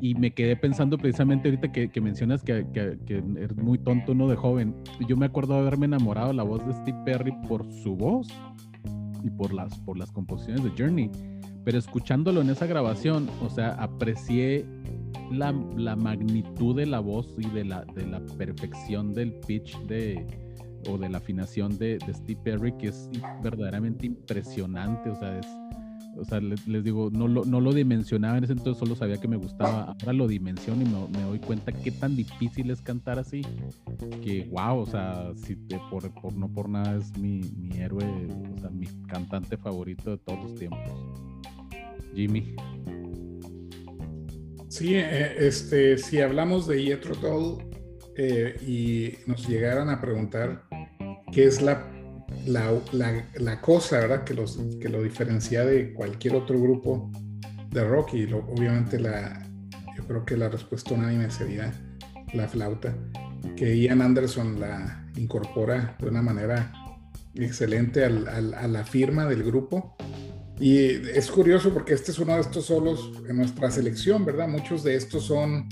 [0.00, 4.28] Y me quedé pensando precisamente ahorita que, mencionas que, que, que, eres muy tonto uno
[4.28, 4.74] de joven.
[5.06, 8.28] Yo me acuerdo de haberme enamorado de la voz de Steve Perry por su voz
[9.22, 11.10] y por las, por las composiciones de Journey.
[11.64, 14.64] Pero escuchándolo en esa grabación, o sea, aprecié
[15.30, 20.26] la, la, magnitud de la voz y de la, de la perfección del pitch de,
[20.88, 23.10] o de la afinación de, de Steve Perry, que es
[23.42, 25.10] verdaderamente impresionante.
[25.10, 25.46] O sea, es,
[26.18, 29.28] o sea les, digo, no lo, no lo dimensionaba en ese entonces, solo sabía que
[29.28, 29.96] me gustaba.
[30.00, 33.42] Ahora lo dimensiono y me, doy cuenta qué tan difícil es cantar así.
[34.22, 35.56] Que wow, o sea, si
[35.90, 38.04] por, no por nada es mi, mi héroe,
[38.56, 40.80] o sea, mi cantante favorito de todos los tiempos.
[42.14, 42.54] Jimmy.
[44.68, 47.64] Sí, eh, este, si hablamos de Yetro Tull
[48.16, 50.64] eh, y nos llegaran a preguntar
[51.32, 51.87] qué es la,
[52.48, 54.24] la, cosa, ¿verdad?
[54.24, 57.10] Que, los, que lo diferencia de cualquier otro grupo
[57.70, 59.46] de rock y obviamente la,
[59.96, 61.72] yo creo que la respuesta unánime sería
[62.32, 62.94] la flauta,
[63.56, 66.72] que Ian Anderson la incorpora de una manera
[67.34, 69.96] excelente a la firma del grupo
[70.60, 74.48] y es curioso porque este es uno de estos solos en nuestra selección, ¿verdad?
[74.48, 75.68] Muchos de estos son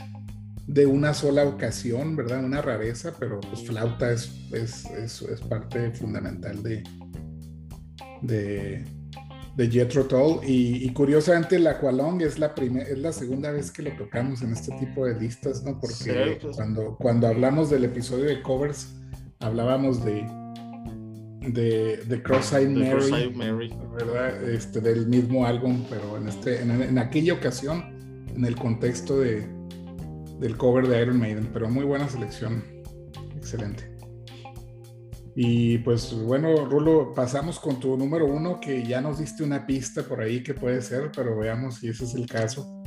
[0.67, 2.45] de una sola ocasión, ¿verdad?
[2.45, 6.83] Una rareza, pero pues flauta es, es, es, parte fundamental de,
[8.23, 8.85] de,
[9.57, 10.41] de Jethro Tull.
[10.45, 12.53] Y, curiosamente la Aqualong es la,
[12.89, 15.79] es la segunda vez que lo tocamos en este tipo de listas, ¿no?
[15.81, 18.93] Porque cuando, cuando hablamos del episodio de covers,
[19.39, 20.27] hablábamos de
[21.53, 24.49] de, de Cross-Eyed Mary, ¿verdad?
[24.49, 27.85] Este, del mismo álbum, pero en, este, en, aquella ocasión,
[28.35, 29.47] en el contexto de,
[30.39, 32.63] del cover de Iron Maiden, pero muy buena selección,
[33.37, 33.97] excelente.
[35.39, 40.03] Y pues bueno, Rulo, pasamos con tu número uno, que ya nos diste una pista
[40.03, 42.83] por ahí que puede ser, pero veamos si ese es el caso.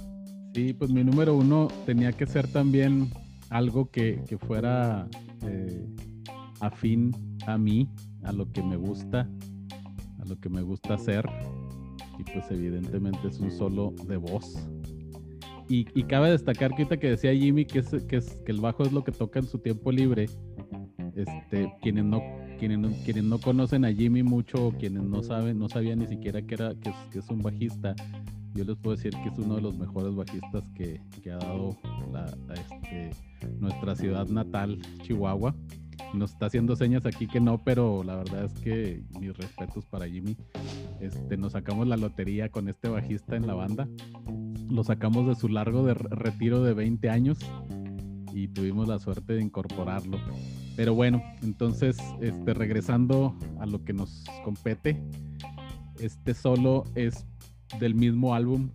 [0.56, 3.12] Sí, pues mi número uno tenía que ser también
[3.52, 5.08] algo que, que fuera
[5.44, 5.86] eh,
[6.60, 7.88] afín a mí,
[8.24, 9.30] a lo que me gusta,
[10.20, 11.26] a lo que me gusta hacer.
[12.18, 14.56] Y pues evidentemente es un solo de voz.
[15.72, 18.84] Y, cabe destacar que ahorita que decía Jimmy que, es, que, es, que el bajo
[18.84, 20.28] es lo que toca en su tiempo libre,
[21.16, 22.24] este, quienes no
[22.58, 26.08] quienes no, quienes no conocen a Jimmy mucho, o quienes no saben, no sabían ni
[26.08, 27.96] siquiera que era que es, que es un bajista,
[28.54, 31.78] yo les puedo decir que es uno de los mejores bajistas que, que ha dado
[32.12, 33.12] la, este,
[33.60, 35.56] nuestra ciudad natal, Chihuahua.
[36.14, 40.08] Nos está haciendo señas aquí que no, pero la verdad es que mis respetos para
[40.08, 40.36] Jimmy.
[41.00, 43.88] Este, nos sacamos la lotería con este bajista en la banda.
[44.70, 47.40] Lo sacamos de su largo de retiro de 20 años
[48.34, 50.18] y tuvimos la suerte de incorporarlo.
[50.76, 55.02] Pero bueno, entonces, este, regresando a lo que nos compete,
[56.00, 57.26] este solo es
[57.80, 58.70] del mismo álbum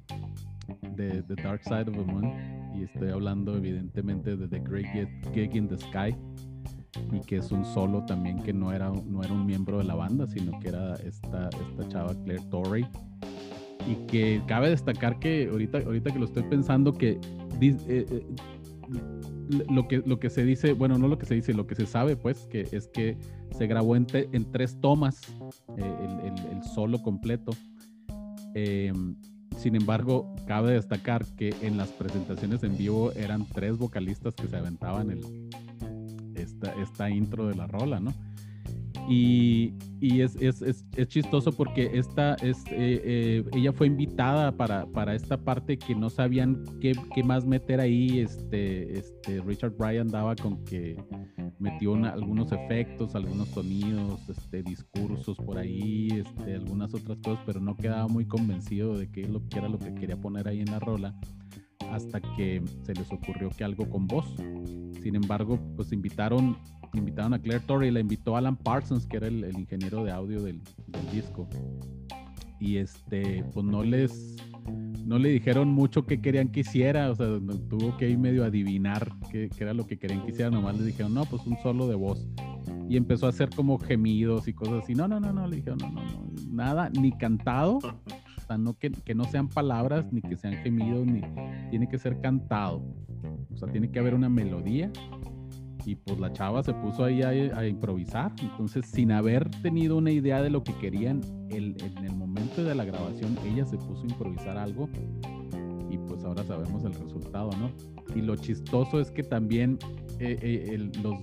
[0.97, 2.33] de The Dark Side of the Moon
[2.75, 6.15] y estoy hablando evidentemente de The Great Gig in the Sky
[7.13, 9.95] y que es un solo también que no era, no era un miembro de la
[9.95, 12.87] banda, sino que era esta, esta chava Claire Torrey.
[13.87, 17.19] Y que cabe destacar que ahorita, ahorita que lo estoy pensando, que
[17.61, 18.27] eh, eh,
[19.69, 21.87] lo que lo que se dice, bueno, no lo que se dice, lo que se
[21.87, 23.19] sabe, pues, que es que
[23.57, 25.21] se grabó en, en tres tomas
[25.77, 25.95] eh,
[26.25, 27.53] el, el, solo completo.
[28.55, 29.17] Em,
[29.59, 34.57] sin embargo, cabe destacar que en las presentaciones en vivo eran tres vocalistas que se
[34.57, 35.21] aventaban el,
[36.35, 38.13] esta, esta intro de la rola, ¿no?
[39.09, 44.87] Y, es, es, es, es, chistoso porque esta es, eh, eh, ella fue invitada para,
[44.87, 48.21] para, esta parte que no sabían qué, qué, más meter ahí.
[48.21, 50.97] Este, este Richard Bryan daba con que
[51.59, 57.77] metió algunos efectos, algunos sonidos, este, discursos por ahí, este, algunas otras cosas, pero no
[57.77, 60.81] quedaba muy convencido de qué lo que era lo que quería poner ahí en la
[60.81, 61.15] rola
[61.91, 64.27] hasta que se les ocurrió que algo con voz.
[65.03, 66.57] Sin embargo, pues invitaron
[66.99, 70.61] invitaron a Claire Torrey, la invitó Alan Parsons, que era el, ingeniero de audio del,
[71.13, 71.49] disco.
[72.61, 74.37] Y este, pues no les,
[75.05, 77.27] no le dijeron mucho qué querían que hiciera, o sea,
[77.69, 81.15] tuvo que ir medio adivinar qué, era lo que querían que hiciera, nomás le dijeron,
[81.15, 82.27] no, pues un solo de voz.
[82.89, 84.95] Y empezó a hacer como gemidos y cosas así.
[84.95, 87.79] No, no, no, no, le dijeron, no, no, no, nada, ni cantado,
[88.39, 91.23] o sea, no que, que no sean palabras, ni que sean gemidos, ni
[91.71, 92.83] tiene que ser cantado.
[93.53, 94.91] O sea, tiene que haber una melodía
[95.87, 98.33] y pues la chava se puso ahí a, improvisar.
[98.41, 101.21] Entonces, sin haber tenido una idea de lo que querían,
[101.51, 104.89] el, en el momento de la grabación, ella se puso a improvisar algo
[105.91, 107.71] y pues ahora sabemos el resultado, ¿no?
[108.15, 109.79] Y lo chistoso es que también
[110.19, 111.19] eh, eh, los,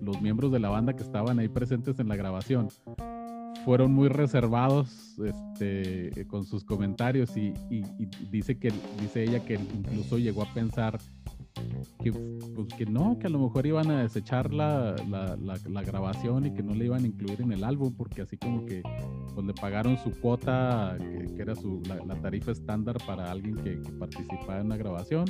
[0.00, 2.68] los miembros de la banda que estaban ahí presentes en la grabación
[3.64, 9.54] fueron muy reservados este, con sus comentarios y, y, y, dice que dice ella que
[9.54, 10.98] incluso llegó a pensar
[12.02, 16.46] que, pues, que no, que a lo mejor iban a desechar la, la, la, grabación
[16.46, 18.82] y que no le iban a incluir en el álbum, porque así como que
[19.34, 24.60] pues, le pagaron su cuota, que, era su, la, tarifa estándar para alguien que, participaba
[24.60, 25.24] en la grabación.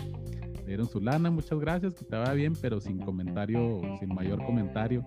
[0.60, 5.06] Le dieron su lana, muchas gracias, que estaba bien, pero sin comentario, sin mayor comentario.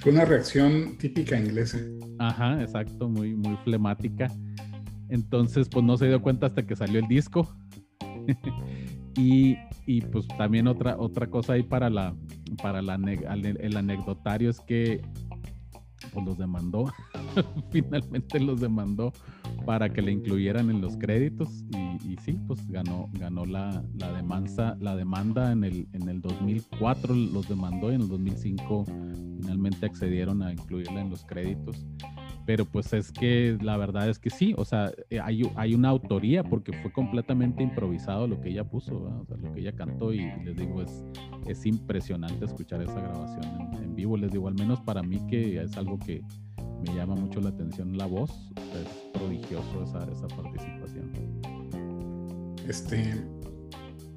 [0.00, 1.78] Fue una reacción típica inglesa.
[2.18, 4.30] Ajá, exacto, muy, muy flemática.
[5.08, 7.48] Entonces, pues no se dio cuenta hasta que salió el disco.
[9.16, 9.56] y
[9.90, 12.14] y pues también otra, otra cosa ahí para, la,
[12.62, 15.02] para la, el anecdotario es que
[16.12, 16.92] pues los demandó,
[17.72, 19.12] finalmente los demandó
[19.64, 24.12] para que le incluyeran en los créditos y, y sí, pues ganó, ganó la, la,
[24.12, 28.84] demanda, la demanda en el, en el 2004, los demandó y en el 2005
[29.40, 31.86] finalmente accedieron a incluirla en los créditos.
[32.46, 35.88] Pero pues es que la verdad es que sí, o sea, eh, hay, hay una
[35.90, 40.12] autoría porque fue completamente improvisado lo que ella puso, o sea, lo que ella cantó
[40.12, 41.04] y les digo, es,
[41.46, 43.44] es impresionante escuchar esa grabación
[43.82, 46.22] en, vivo, les digo, al menos para mí que es algo que
[46.82, 51.40] me llama mucho la atención la voz, es prodigioso esa, esa participación.
[52.68, 53.14] Este,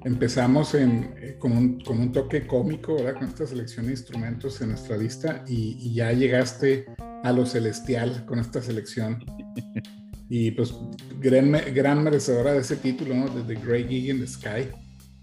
[0.04, 3.14] empezamos en, eh, con, un, con, un, toque cómico, ¿verdad?
[3.14, 6.86] Con esta selección de instrumentos en nuestra lista y, y ya llegaste
[7.22, 9.24] a lo celestial con esta selección.
[10.26, 10.74] Y pues
[11.20, 13.28] gran, gran merecedora de ese título, ¿no?
[13.28, 14.68] De The Great Gig in the Sky.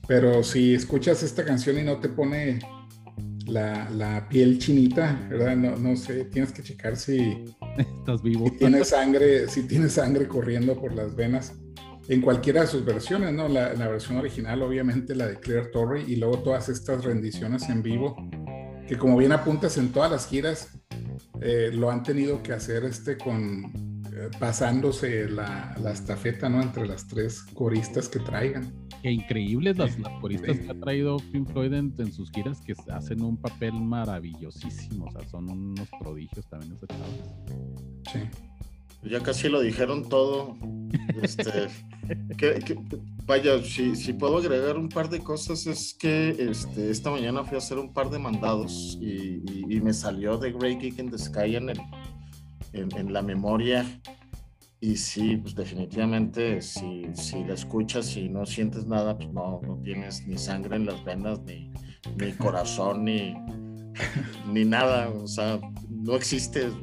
[0.07, 2.59] Pero si escuchas esta canción y no te pone
[3.51, 5.55] la, la piel chinita, ¿verdad?
[5.55, 7.45] No, no, sé, tienes que checar si...
[7.77, 8.45] Estás vivo.
[8.45, 11.53] Si tienes sangre, si tienes sangre corriendo por las venas.
[12.07, 13.47] En cualquiera de sus versiones, ¿no?
[13.47, 17.83] La, la versión original, obviamente, la de Claire Torrey, y luego todas estas rendiciones en
[17.83, 18.15] vivo,
[18.87, 20.69] que como bien apuntas en todas las giras,
[21.41, 23.90] eh, lo han tenido que hacer este con
[24.39, 26.61] pasándose la, la, estafeta ¿no?
[26.61, 28.73] entre las tres coristas que traigan.
[29.01, 33.23] Qué increíbles las, las coristas que ha traído Pink Floyd en, sus giras que hacen
[33.23, 37.35] un papel maravillosísimo, o sea, son unos prodigios también esos chavos.
[38.11, 38.19] Sí.
[39.03, 40.55] Ya casi lo dijeron todo.
[41.21, 41.69] Este,
[43.25, 47.55] vaya, si, si, puedo agregar un par de cosas, es que este, esta mañana fui
[47.55, 49.41] a hacer un par de mandados y,
[49.81, 51.79] me salió de Great Geek in the Sky en, el,
[52.73, 53.85] en, la memoria.
[54.79, 59.79] Y sí, pues definitivamente, si, si la escuchas y no sientes nada, pues no, no
[59.83, 61.71] tienes ni sangre en las venas, ni,
[62.17, 63.35] ni corazón, ni,
[64.51, 65.09] ni nada.
[65.09, 65.59] O sea,
[65.89, 66.73] no existes.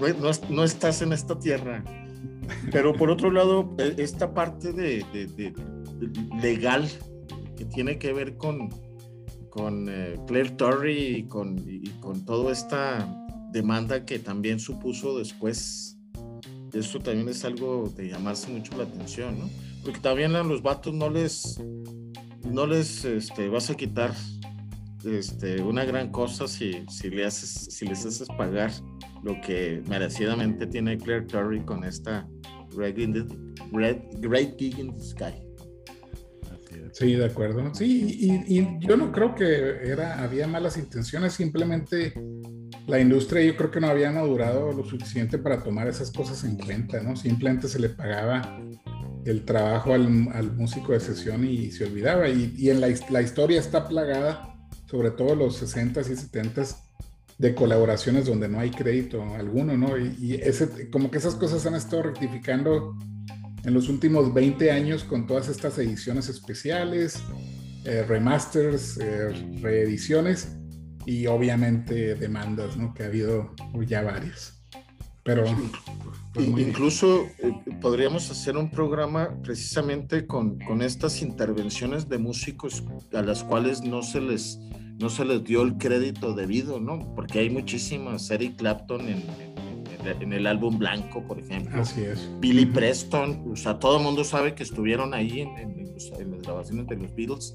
[0.00, 1.84] no, no estás en esta tierra.
[2.72, 5.04] Pero por otro lado, e, esta parte de,
[6.42, 6.88] legal
[7.56, 8.70] que tiene que ver con,
[9.50, 13.23] con eh, Claire Torrey y con, y con toda esta
[13.54, 15.96] demanda que también supuso después,
[16.72, 19.48] eso también es algo de llamarse mucho la atención, ¿no?
[19.84, 21.60] Porque también a los vatos no les,
[22.50, 24.12] no les este, vas a quitar
[25.04, 28.72] este, una gran cosa si, si, le haces, si les haces pagar
[29.22, 32.28] lo que merecidamente tiene Claire Curry con esta
[32.74, 35.44] Great, Great Gig in the Sky.
[36.94, 37.74] Sí, de acuerdo.
[37.74, 39.44] Sí, y, yo no creo que
[39.84, 42.14] era, había malas intenciones, simplemente
[42.86, 46.56] la industria yo creo que no había madurado lo suficiente para tomar esas cosas en
[46.56, 47.16] cuenta, ¿no?
[47.16, 48.60] Simplemente se le pagaba
[49.24, 50.08] el trabajo al,
[50.52, 52.28] músico de sesión y, se olvidaba.
[52.28, 54.54] Y, en la, la, historia está plagada,
[54.86, 56.76] sobre todo los 60s y 70s,
[57.38, 59.96] de colaboraciones donde no hay crédito alguno, ¿no?
[59.96, 62.94] Y, ese, como que esas cosas han estado rectificando
[63.64, 67.18] en los últimos 20 años con todas estas ediciones especiales,
[67.86, 69.30] eh, remasters, eh,
[69.62, 70.48] reediciones
[71.06, 72.94] y obviamente demandas, ¿no?
[72.94, 73.54] Que ha habido
[73.86, 74.62] ya varias.
[75.22, 75.44] Pero...
[76.34, 82.82] Pues incluso eh, podríamos hacer un programa precisamente con, con estas intervenciones de músicos
[83.12, 84.58] a las cuales no se les
[84.98, 87.14] no se les dio el crédito debido, ¿no?
[87.14, 89.22] Porque hay muchísimas, Eric Clapton en,
[90.06, 91.80] en, el álbum Blanco, por ejemplo.
[91.80, 92.30] Así es.
[92.40, 96.96] Billy Preston, o sea, todo el mundo sabe que estuvieron ahí en, las grabaciones de
[96.96, 97.54] los Beatles,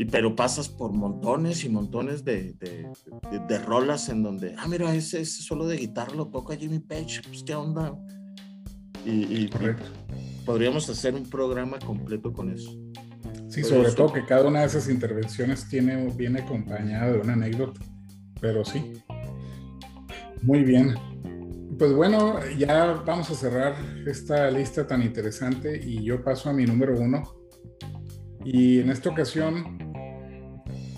[0.00, 5.20] y, pero pasas por montones y montones de, de, rolas en donde, ah, mira, ese,
[5.20, 7.94] ese, solo de guitarra lo toca Jimmy Page, pues qué onda.
[9.04, 9.84] Y, Correcto.
[10.46, 12.70] podríamos hacer un programa completo con eso.
[13.50, 17.82] Sí, sobre todo que cada una de esas intervenciones tiene, viene acompañada de una anécdota,
[18.40, 19.02] pero sí.
[20.40, 20.94] Muy bien.
[21.78, 23.74] Pues bueno, ya vamos a cerrar
[24.06, 27.22] esta lista tan interesante y yo paso a mi número uno.
[28.42, 29.78] Y en esta ocasión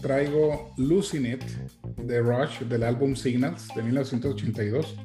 [0.03, 1.43] traigo Losing It
[1.97, 4.97] de Rush del álbum Signals de 1982,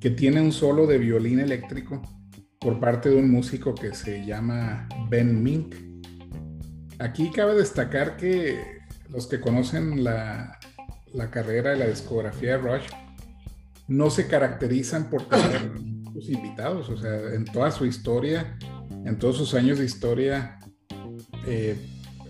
[0.00, 2.00] que tiene un solo de violín eléctrico
[2.60, 5.74] por parte de un músico que se llama Ben Mink.
[6.98, 8.78] Aquí cabe destacar que
[9.10, 10.58] los que conocen la,
[11.30, 12.86] carrera y la discografía de Rush
[13.88, 15.72] no se caracterizan por tener
[16.12, 18.56] sus invitados, o sea, en toda su historia,
[19.04, 20.58] en todos sus años de historia,
[21.46, 21.76] eh,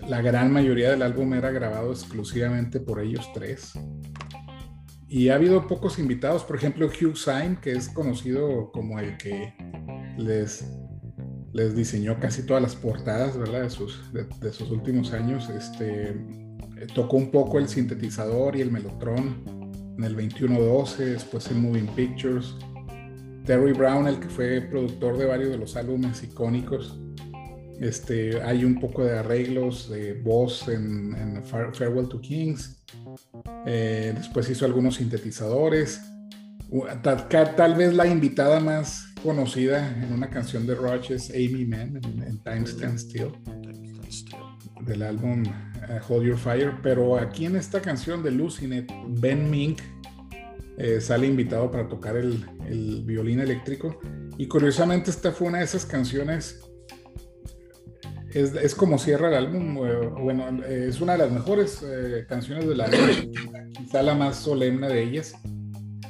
[0.08, 3.72] la gran mayoría del álbum era grabado exclusivamente por ellos tres.
[5.08, 9.54] Y ha habido pocos invitados, por ejemplo Hugh Syme, que es conocido como el que
[10.18, 10.64] les
[11.52, 13.62] les diseñó casi todas las portadas, ¿verdad?
[13.62, 15.48] De sus, de, sus últimos años.
[15.50, 19.42] Este, eh, tocó un poco el sintetizador y el melotron
[19.98, 22.54] en el 2112, después en Moving Pictures.
[23.44, 27.00] Terry Brown, el que fue productor de varios de los álbumes icónicos.
[27.80, 32.84] Este, hay un poco de arreglos de voz en, Farewell to Kings.
[33.66, 36.00] Eh, después hizo algunos sintetizadores.
[37.02, 42.38] tal, vez la invitada más conocida en una canción de Rush es Amy Mann en,
[42.42, 43.32] Time Stand Still
[44.88, 49.80] del álbum uh, Hold Your Fire, pero aquí en esta canción de Lucinet, Ben Mink
[50.78, 52.44] eh, sale invitado para tocar el,
[53.04, 53.98] violín eléctrico
[54.36, 56.60] y curiosamente esta fue una de esas canciones
[58.34, 59.74] es, como cierra el álbum,
[60.20, 62.98] bueno, es una de las mejores eh, canciones del álbum,
[63.76, 65.34] quizá la más solemne de ellas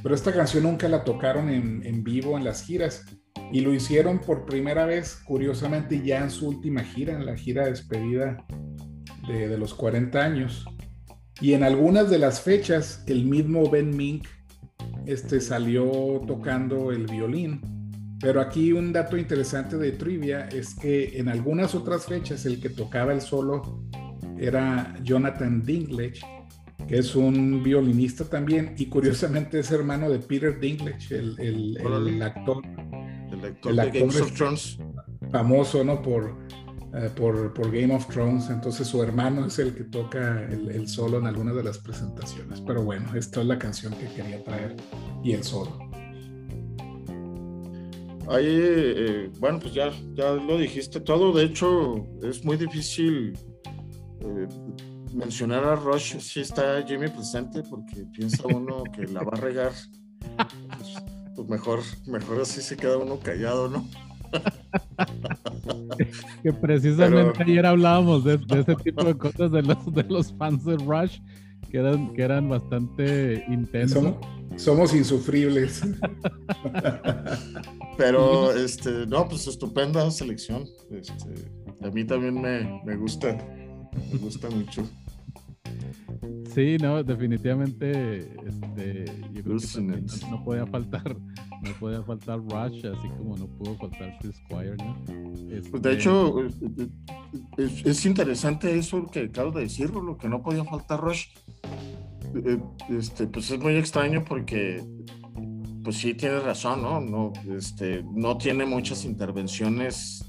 [0.02, 3.04] pero esta canción nunca la tocaron en, vivo en las giras
[3.52, 7.66] y lo hicieron por primera vez, curiosamente, ya en su última gira, en la gira
[7.66, 8.44] despedida
[9.26, 10.66] de, los 40 años.
[11.40, 14.26] Y en algunas de las fechas, el mismo Ben Mink
[15.06, 17.60] este, salió tocando el violín.
[18.20, 22.70] Pero aquí un dato interesante de trivia es que en algunas otras fechas el que
[22.70, 23.82] tocaba el solo
[24.36, 26.20] era Jonathan Dinklage
[26.88, 32.62] que es un violinista también y curiosamente es hermano de Peter Dinklage, el, el, actor.
[33.30, 34.78] El actor de Game of Thrones.
[35.30, 36.00] Famoso, ¿no?
[36.00, 36.34] Por,
[36.94, 38.48] eh, por, por, Game of Thrones.
[38.48, 42.62] Entonces su hermano es el que toca el, solo en algunas de las presentaciones.
[42.62, 44.74] Pero bueno, esta es la canción que quería traer
[45.22, 45.78] y el solo.
[48.30, 51.32] Ahí, eh, bueno, pues ya, ya lo dijiste todo.
[51.32, 53.38] De hecho, es muy difícil
[54.20, 54.48] eh,
[55.14, 59.72] mencionar a Rush si está Jimmy presente, porque piensa uno que la va a regar.
[60.76, 60.94] Pues,
[61.34, 63.88] pues mejor, mejor así se queda uno callado, ¿no?
[66.42, 70.76] que precisamente ayer hablábamos de, ese tipo de cosas de los, de los fans de
[70.76, 71.18] Rush
[71.70, 74.14] que eran, que eran bastante intensos.
[74.56, 75.82] Somos, insufribles.
[77.96, 80.64] Pero, este, no, pues estupenda selección.
[80.90, 83.36] Este, a mí también me, me gusta,
[84.12, 84.82] me gusta mucho.
[86.54, 93.09] Sí, no, definitivamente, este, yo creo que no, podía faltar, no podía faltar Rush, así
[93.16, 94.96] como no pudo faltar Chris Squire, ¿no?
[95.04, 96.34] Pues de este, hecho,
[97.56, 101.26] es, interesante eso que acabo de decirlo, lo que no podía faltar Rush.
[102.44, 102.58] Eh,
[102.90, 104.84] este, pues es muy extraño porque,
[105.82, 107.00] pues sí, tienes razón, ¿no?
[107.00, 110.24] No, este, no tiene muchas intervenciones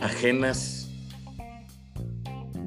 [0.00, 0.86] ajenas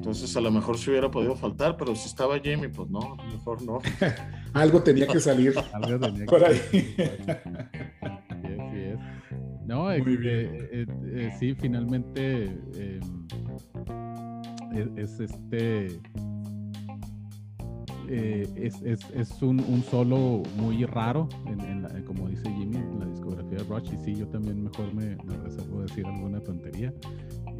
[0.00, 3.22] entonces a lo mejor se hubiera podido faltar, pero si estaba Jamie, pues no, a
[3.22, 3.80] lo mejor no.
[4.54, 5.54] Algo tenía que salir.
[5.74, 6.60] Algo tenía que por ahí.
[8.72, 8.98] Sí, es.
[9.66, 10.68] No, Muy bien.
[10.72, 12.58] Eh, eh, sí, finalmente
[14.96, 16.00] es, este.
[18.12, 23.06] Eh, es, es, es un, un, solo muy raro, en, como dice Jimmy, en la
[23.06, 23.92] discografía de Rush.
[23.92, 26.92] Y sí, yo también mejor me, me reservo decir alguna tontería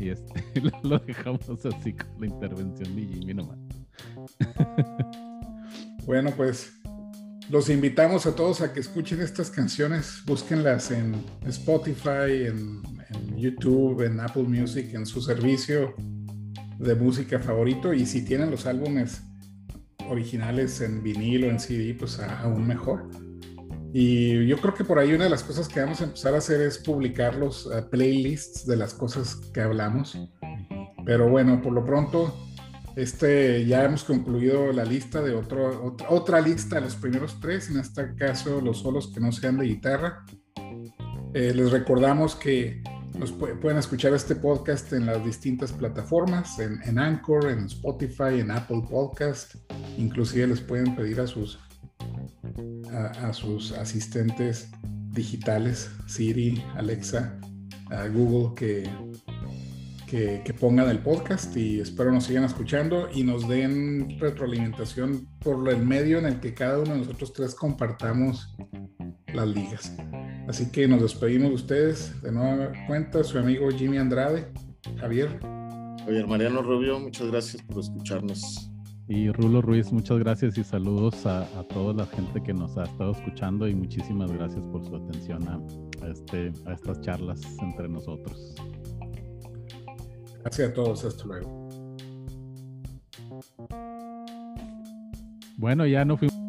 [0.00, 0.44] y este,
[0.82, 3.58] lo dejamos así con la intervención de Jimmy nomás.
[6.06, 6.72] Bueno, pues
[7.50, 11.14] los invitamos a todos a que escuchen estas canciones, búsquenlas en
[11.46, 12.82] Spotify, en,
[13.36, 15.94] YouTube, en Apple Music, en su servicio
[16.81, 19.22] de música favorito y si tienen los álbumes
[20.09, 23.09] originales en vinilo, en CD, pues aún mejor.
[23.93, 26.39] Y yo creo que por ahí una de las cosas que vamos a empezar a
[26.39, 30.18] hacer es publicar los eh, playlists de las cosas que hablamos.
[31.05, 32.35] Pero bueno, por lo pronto,
[32.97, 37.78] este, ya hemos concluido la lista de otro, otra, otra lista los primeros tres, en
[37.78, 40.24] este caso los solos que no sean de guitarra.
[41.35, 42.83] Eh, les recordamos que
[43.20, 48.82] nos pueden escuchar este podcast en las distintas plataformas, en, Anchor, en Spotify, en Apple
[48.88, 49.56] Podcast.
[49.98, 51.58] Inclusive les pueden pedir a sus
[52.94, 54.70] a, sus asistentes
[55.10, 57.38] digitales, Siri, Alexa,
[58.14, 58.88] Google, que,
[60.11, 65.86] que, pongan el podcast y espero nos sigan escuchando y nos den retroalimentación por el
[65.86, 68.56] medio en el que cada uno de nosotros tres compartamos
[69.32, 69.96] las ligas.
[70.48, 72.22] Así que nos despedimos de ustedes.
[72.22, 74.48] De nueva cuenta, su amigo Jimmy Andrade.
[74.98, 75.38] Javier.
[76.00, 78.68] Javier Mariano Rubio, muchas gracias por escucharnos.
[79.06, 83.12] Y Rulo Ruiz, muchas gracias y saludos a, toda la gente que nos ha estado
[83.12, 85.61] escuchando y muchísimas gracias por su atención a,
[86.08, 88.54] este, a estas charlas entre nosotros.
[90.43, 91.68] Gracias a todos, hasta luego.
[95.57, 96.41] Bueno, ya no fuimos.